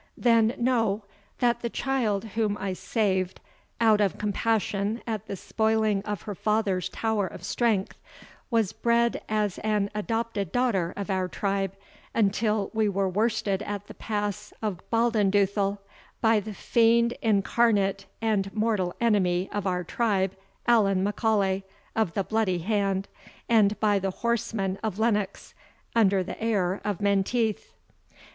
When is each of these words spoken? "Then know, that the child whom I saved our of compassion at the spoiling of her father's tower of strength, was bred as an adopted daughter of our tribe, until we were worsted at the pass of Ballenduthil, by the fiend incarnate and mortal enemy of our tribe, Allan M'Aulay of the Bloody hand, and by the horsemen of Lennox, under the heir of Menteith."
"Then 0.17 0.55
know, 0.57 1.03
that 1.41 1.59
the 1.61 1.69
child 1.69 2.23
whom 2.33 2.57
I 2.57 2.73
saved 2.73 3.39
our 3.79 4.01
of 4.01 4.17
compassion 4.17 5.03
at 5.05 5.27
the 5.27 5.35
spoiling 5.35 6.01
of 6.05 6.23
her 6.23 6.33
father's 6.33 6.89
tower 6.89 7.27
of 7.27 7.43
strength, 7.43 7.99
was 8.49 8.73
bred 8.73 9.21
as 9.29 9.59
an 9.59 9.91
adopted 9.93 10.51
daughter 10.51 10.91
of 10.97 11.11
our 11.11 11.27
tribe, 11.27 11.75
until 12.15 12.71
we 12.73 12.89
were 12.89 13.07
worsted 13.07 13.61
at 13.61 13.85
the 13.85 13.93
pass 13.93 14.53
of 14.59 14.81
Ballenduthil, 14.89 15.77
by 16.19 16.39
the 16.39 16.55
fiend 16.55 17.13
incarnate 17.21 18.07
and 18.23 18.51
mortal 18.55 18.95
enemy 18.99 19.51
of 19.51 19.67
our 19.67 19.83
tribe, 19.83 20.35
Allan 20.65 21.03
M'Aulay 21.03 21.61
of 21.95 22.15
the 22.15 22.23
Bloody 22.23 22.57
hand, 22.57 23.07
and 23.47 23.79
by 23.79 23.99
the 23.99 24.09
horsemen 24.09 24.79
of 24.81 24.97
Lennox, 24.97 25.53
under 25.95 26.23
the 26.23 26.41
heir 26.41 26.81
of 26.83 27.01
Menteith." 27.01 27.75